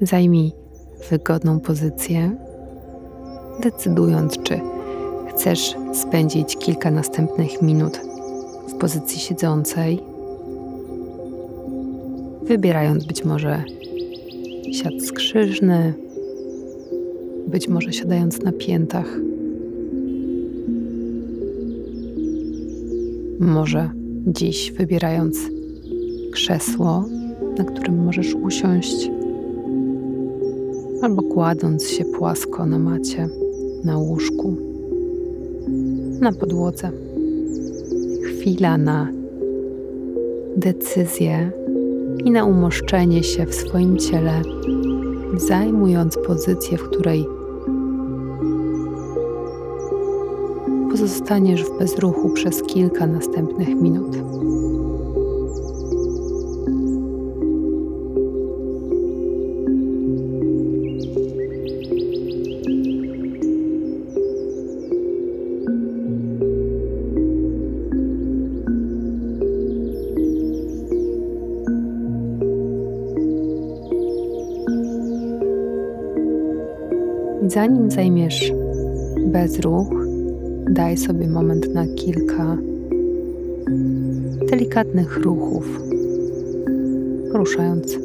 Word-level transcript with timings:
Zajmij 0.00 0.52
wygodną 1.10 1.60
pozycję, 1.60 2.36
decydując, 3.60 4.38
czy 4.42 4.60
chcesz 5.28 5.74
spędzić 5.92 6.56
kilka 6.56 6.90
następnych 6.90 7.62
minut 7.62 8.00
w 8.68 8.74
pozycji 8.74 9.20
siedzącej, 9.20 10.00
wybierając 12.42 13.04
być 13.04 13.24
może 13.24 13.64
siad 14.72 14.92
skrzyżny, 15.06 15.94
być 17.46 17.68
może 17.68 17.92
siadając 17.92 18.42
na 18.42 18.52
piętach. 18.52 19.18
Może 23.40 23.90
dziś 24.26 24.72
wybierając 24.72 25.36
krzesło, 26.32 27.04
na 27.58 27.64
którym 27.64 28.04
możesz 28.04 28.34
usiąść, 28.34 29.10
albo 31.04 31.22
kładąc 31.22 31.88
się 31.88 32.04
płasko 32.04 32.66
na 32.66 32.78
macie, 32.78 33.28
na 33.84 33.98
łóżku, 33.98 34.56
na 36.20 36.32
podłodze. 36.32 36.90
Chwila 38.22 38.78
na 38.78 39.08
decyzję 40.56 41.50
i 42.24 42.30
na 42.30 42.44
umoszczenie 42.44 43.22
się 43.22 43.46
w 43.46 43.54
swoim 43.54 43.96
ciele, 43.96 44.42
zajmując 45.36 46.18
pozycję, 46.26 46.78
w 46.78 46.88
której 46.88 47.26
pozostaniesz 50.90 51.64
w 51.64 51.78
bezruchu 51.78 52.30
przez 52.30 52.62
kilka 52.62 53.06
następnych 53.06 53.68
minut. 53.68 54.16
Zanim 77.54 77.90
zajmiesz 77.90 78.52
bezruch, 79.26 79.88
Daj 80.70 80.96
sobie 80.96 81.28
moment 81.28 81.74
na 81.74 81.86
kilka 81.86 82.56
delikatnych 84.50 85.16
ruchów, 85.16 85.82
poruszając 87.32 87.98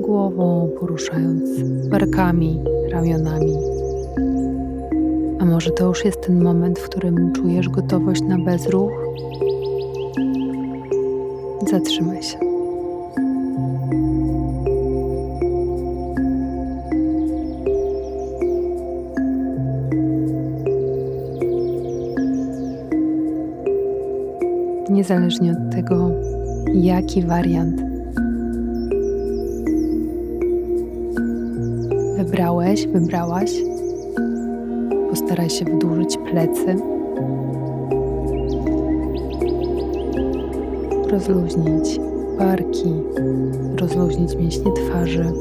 głową, 0.00 0.70
poruszając 0.80 1.62
barkami, 1.88 2.60
ramionami. 2.90 3.56
A 5.40 5.44
może 5.44 5.70
to 5.70 5.86
już 5.86 6.04
jest 6.04 6.20
ten 6.20 6.42
moment, 6.42 6.78
w 6.78 6.88
którym 6.88 7.32
czujesz 7.32 7.68
gotowość 7.68 8.22
na 8.22 8.38
bezruch? 8.38 8.92
Zatrzymaj 11.70 12.22
się. 12.22 12.53
Niezależnie 25.04 25.52
od 25.52 25.74
tego, 25.74 26.10
jaki 26.74 27.22
wariant 27.22 27.82
wybrałeś, 32.16 32.86
wybrałaś. 32.86 33.50
Postaraj 35.10 35.50
się 35.50 35.64
wdłużyć 35.64 36.16
plecy, 36.16 36.76
rozluźnić 41.10 42.00
barki, 42.38 42.92
rozluźnić 43.76 44.36
mięśnie 44.36 44.72
twarzy, 44.72 45.32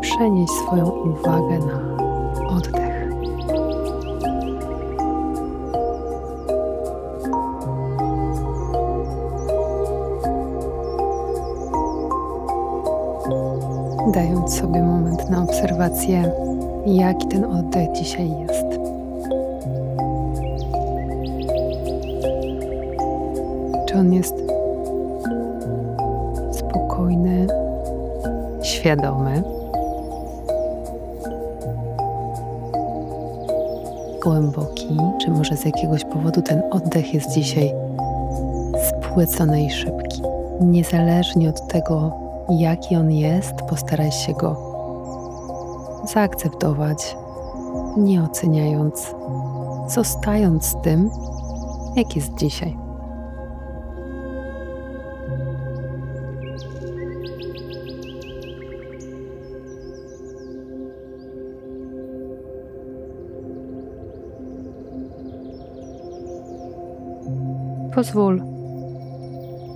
przenieść 0.00 0.52
swoją 0.52 0.90
uwagę 0.90 1.58
na 1.58 2.01
dając 14.14 14.58
sobie 14.58 14.82
moment 14.82 15.30
na 15.30 15.42
obserwację, 15.42 16.32
jaki 16.86 17.28
ten 17.28 17.44
oddech 17.44 17.92
dzisiaj 17.92 18.30
jest. 18.30 18.66
Czy 23.86 23.98
on 23.98 24.12
jest 24.12 24.34
spokojny, 26.52 27.46
świadomy, 28.62 29.42
głęboki, 34.22 34.96
czy 35.20 35.30
może 35.30 35.56
z 35.56 35.64
jakiegoś 35.64 36.04
powodu 36.04 36.42
ten 36.42 36.62
oddech 36.70 37.14
jest 37.14 37.30
dzisiaj 37.30 37.72
spłycony 38.88 39.64
i 39.64 39.70
szybki. 39.70 40.22
Niezależnie 40.60 41.48
od 41.48 41.66
tego, 41.66 42.12
jaki 42.50 42.96
on 42.96 43.10
jest, 43.10 43.54
postaraj 43.68 44.12
się 44.12 44.32
go 44.32 44.72
zaakceptować, 46.14 47.16
nie 47.96 48.22
oceniając, 48.22 49.14
zostając 49.88 50.64
z 50.64 50.80
tym, 50.82 51.10
jak 51.96 52.16
jest 52.16 52.34
dzisiaj. 52.34 52.76
Pozwól 67.94 68.42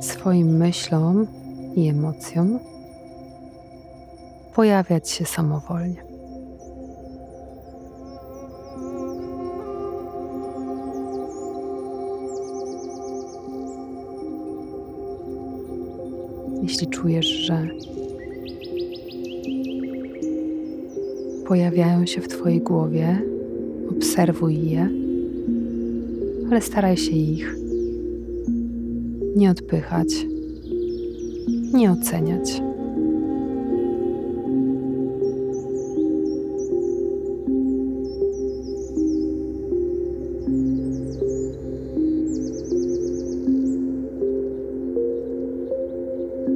swoim 0.00 0.56
myślom 0.56 1.26
i 1.76 1.88
emocjom 1.88 2.58
pojawiać 4.54 5.10
się 5.10 5.24
samowolnie. 5.24 6.04
Jeśli 16.62 16.86
czujesz, 16.86 17.26
że 17.26 17.68
pojawiają 21.46 22.06
się 22.06 22.20
w 22.20 22.28
Twojej 22.28 22.60
głowie, 22.60 23.22
obserwuj 23.90 24.70
je, 24.70 24.88
ale 26.50 26.60
staraj 26.60 26.96
się 26.96 27.12
ich 27.12 27.56
nie 29.36 29.50
odpychać 29.50 30.33
nie 31.74 31.92
oceniać. 31.92 32.62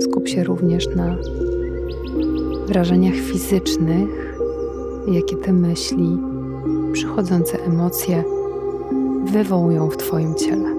Skup 0.00 0.28
się 0.28 0.44
również 0.44 0.88
na 0.96 1.16
wrażeniach 2.66 3.14
fizycznych, 3.14 4.38
jakie 5.12 5.36
te 5.36 5.52
myśli, 5.52 6.18
przychodzące 6.92 7.64
emocje 7.64 8.24
wywołują 9.24 9.90
w 9.90 9.96
Twoim 9.96 10.34
ciele. 10.34 10.78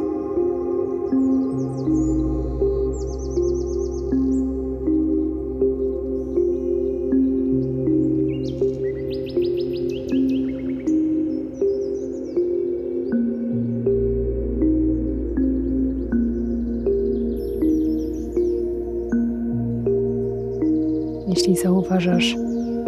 Zauważasz 21.89 22.35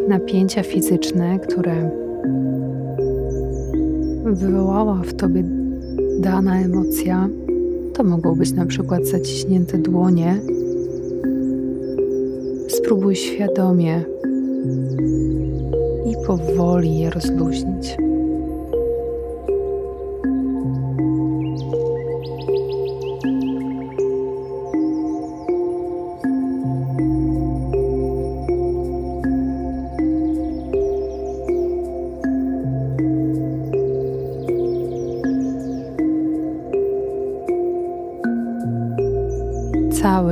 napięcia 0.07 0.63
fizyczne, 0.63 1.39
które 1.39 1.89
wywołała 4.23 4.95
w 4.95 5.13
tobie 5.13 5.43
dana 6.19 6.61
emocja, 6.61 7.29
to 7.93 8.03
mogą 8.03 8.35
być 8.35 8.51
na 8.51 8.65
przykład 8.65 9.07
zaciśnięte 9.07 9.77
dłonie, 9.77 10.41
Spróbuj 12.67 13.15
świadomie 13.15 14.03
i 16.05 16.25
powoli 16.27 16.99
je 16.99 17.09
rozluźnić. 17.09 17.97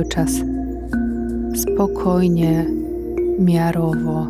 Cały 0.00 0.08
czas 0.08 0.30
spokojnie, 1.54 2.66
miarowo 3.38 4.26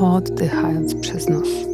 oddychając 0.00 0.94
przez 0.94 1.28
nos. 1.28 1.69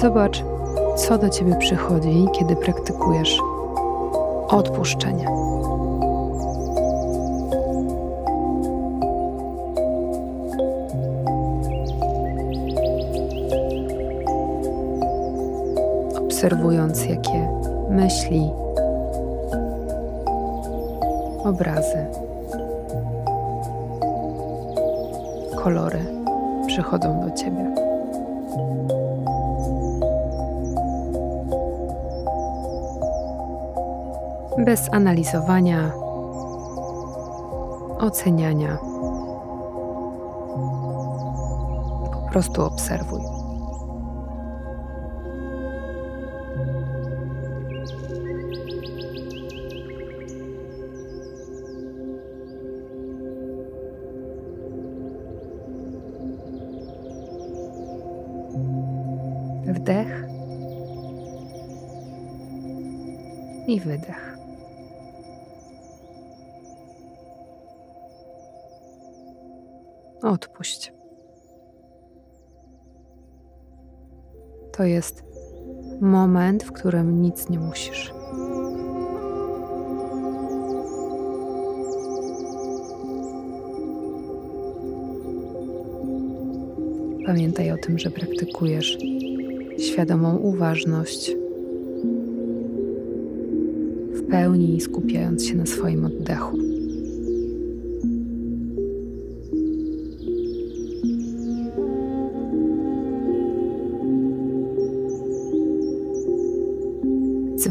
Zobacz, 0.00 0.44
co 0.96 1.18
do 1.18 1.28
ciebie 1.28 1.56
przychodzi, 1.56 2.26
kiedy 2.38 2.56
praktykujesz 2.56 3.38
odpuszczenie. 4.48 5.26
Obserwując, 16.26 17.04
jakie 17.04 17.48
myśli, 17.90 18.50
obrazy, 21.44 22.06
kolory 25.56 26.04
przychodzą 26.66 27.20
do 27.20 27.30
ciebie. 27.30 27.79
Bez 34.64 34.88
analizowania, 34.92 35.92
oceniania. 37.98 38.78
Po 42.12 42.28
prostu 42.32 42.62
obserwuj. 42.64 43.20
Wdech 59.66 60.24
i 63.66 63.80
wydech. 63.80 64.39
Odpuść. 70.22 70.92
To 74.72 74.84
jest 74.84 75.24
moment, 76.00 76.62
w 76.64 76.72
którym 76.72 77.22
nic 77.22 77.48
nie 77.48 77.58
musisz. 77.58 78.12
Pamiętaj 87.26 87.70
o 87.70 87.76
tym, 87.76 87.98
że 87.98 88.10
praktykujesz 88.10 88.98
świadomą 89.78 90.36
uważność, 90.36 91.32
w 94.12 94.30
pełni 94.30 94.80
skupiając 94.80 95.46
się 95.46 95.54
na 95.54 95.66
swoim 95.66 96.04
oddechu. 96.04 96.79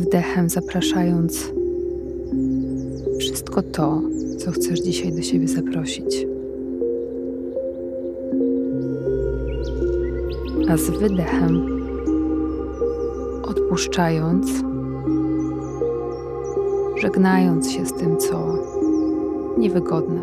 Z 0.09 0.11
wdechem 0.11 0.49
zapraszając 0.49 1.53
wszystko 3.19 3.61
to, 3.63 4.01
co 4.37 4.51
chcesz 4.51 4.79
dzisiaj 4.79 5.13
do 5.13 5.21
siebie 5.21 5.47
zaprosić. 5.47 6.25
A 10.69 10.77
z 10.77 10.89
wydechem 10.89 11.65
odpuszczając, 13.43 14.47
żegnając 17.01 17.71
się 17.71 17.85
z 17.85 17.93
tym, 17.93 18.17
co 18.17 18.57
niewygodne. 19.57 20.21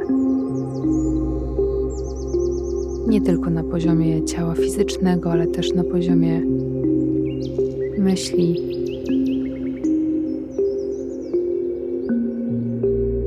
Nie 3.08 3.20
tylko 3.20 3.50
na 3.50 3.62
poziomie 3.62 4.24
ciała 4.24 4.54
fizycznego, 4.54 5.32
ale 5.32 5.46
też 5.46 5.72
na 5.72 5.84
poziomie 5.84 6.42
myśli, 7.98 8.76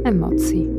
emocji. 0.09 0.79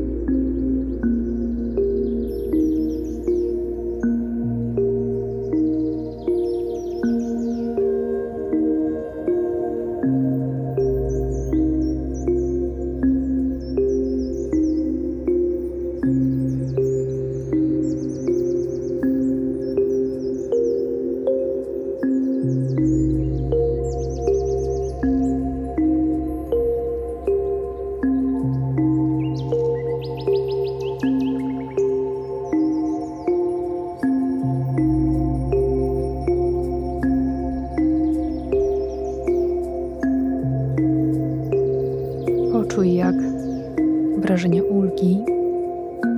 Wrażenie 44.31 44.65
ulgi 44.65 45.25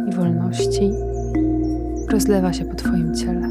i 0.09 0.13
wolności 0.13 0.91
rozlewa 2.11 2.53
się 2.53 2.65
po 2.65 2.75
Twoim 2.75 3.15
ciele. 3.15 3.49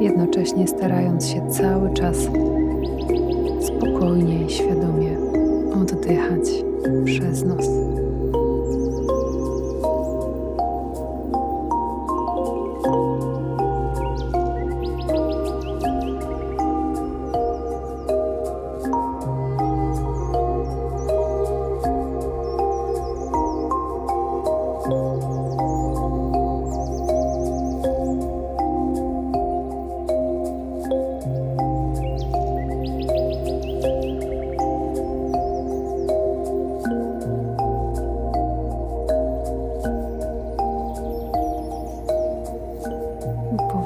Jednocześnie 0.00 0.68
starając 0.68 1.26
się 1.26 1.50
cały 1.50 1.94
czas 1.94 2.16
spokojnie 3.60 4.46
i 4.46 4.50
świadomie 4.50 5.18
oddychać 5.74 6.64
przez 7.04 7.44
nos. 7.44 7.91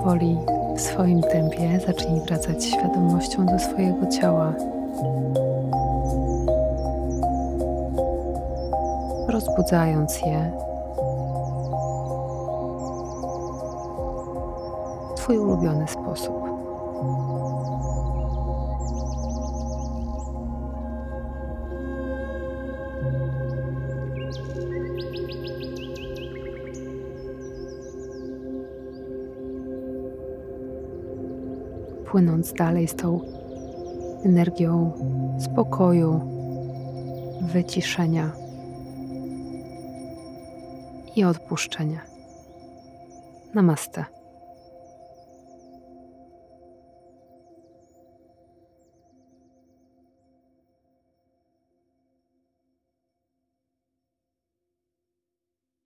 Powoli 0.07 0.39
w 0.77 0.81
swoim 0.81 1.23
tempie 1.23 1.81
zacznij 1.87 2.21
wracać 2.21 2.65
świadomością 2.65 3.47
do 3.47 3.59
swojego 3.59 4.07
ciała. 4.07 4.55
Rozbudzając 9.29 10.21
je 10.21 10.53
w 15.11 15.15
Twój 15.17 15.39
ulubiony 15.39 15.89
sposób. 15.89 16.35
Płynąc 32.16 32.52
dalej 32.52 32.88
z 32.88 32.94
tą 32.94 33.20
energią 34.25 34.92
spokoju, 35.40 36.20
wyciszenia 37.42 38.30
i 41.16 41.25
odpuszczenia. 41.25 42.00
Namaste. 43.54 44.15